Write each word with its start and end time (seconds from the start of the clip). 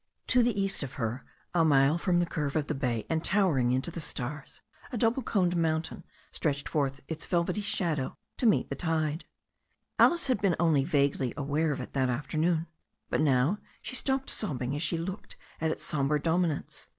To 0.29 0.41
the 0.41 0.59
east 0.59 0.81
of 0.81 0.93
her, 0.93 1.23
a 1.53 1.63
mile 1.63 1.99
from 1.99 2.17
the 2.19 2.25
curve 2.25 2.55
of 2.55 2.65
the 2.65 2.73
bay, 2.73 3.05
and 3.07 3.23
towering 3.23 3.71
into 3.71 3.91
the 3.91 3.99
stars, 3.99 4.61
a 4.91 4.97
double 4.97 5.21
coned 5.21 5.55
mountain 5.55 6.03
stretched 6.31 6.67
forth 6.67 7.01
its 7.07 7.27
velvety 7.27 7.61
shadow 7.61 8.17
to 8.37 8.47
meet 8.47 8.69
the 8.69 8.75
tide. 8.75 9.25
Alice 9.99 10.25
had 10.25 10.41
been 10.41 10.55
only 10.59 10.83
vaguely 10.83 11.35
aware 11.37 11.71
of 11.71 11.79
it 11.81 11.93
that 11.93 12.09
afternoon, 12.09 12.65
but 13.11 13.21
now 13.21 13.59
she 13.79 13.95
stopped 13.95 14.31
sobbing 14.31 14.75
as 14.75 14.81
she 14.81 14.97
looked 14.97 15.35
at 15.59 15.69
its 15.69 15.85
sombre 15.85 16.19
dominance. 16.19 16.87